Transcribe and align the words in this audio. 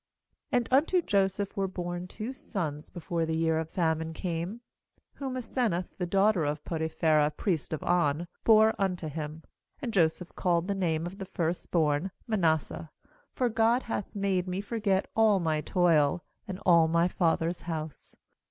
^And 0.51 0.67
unto 0.71 0.99
Joseph 1.03 1.55
were 1.55 1.67
born 1.67 2.07
two 2.07 2.33
sons 2.33 2.89
before 2.89 3.23
the 3.23 3.35
year 3.37 3.59
of 3.59 3.69
famine 3.69 4.13
came, 4.13 4.61
whom 5.17 5.37
Asenath 5.37 5.95
the 5.99 6.07
daughter 6.07 6.43
of 6.43 6.65
Poti 6.65 6.87
phera 6.87 7.29
pnest 7.29 7.71
of 7.71 7.83
On 7.83 8.27
bore 8.43 8.73
unto 8.79 9.07
him. 9.07 9.43
81And 9.83 9.91
Joseph 9.91 10.33
called 10.35 10.67
the 10.67 10.73
name 10.73 11.05
of 11.05 11.19
the 11.19 11.25
first 11.25 11.69
born 11.69 12.09
aManasseh: 12.27 12.89
'for 13.35 13.47
God 13.49 13.83
hath 13.83 14.15
made 14.15 14.47
me 14.47 14.59
forget 14.59 15.07
all 15.15 15.39
my 15.39 15.61
toil, 15.61 16.23
and 16.47 16.57
all 16.65 16.87
my 16.87 17.07
father's 17.07 17.61
house.' 17.61 18.15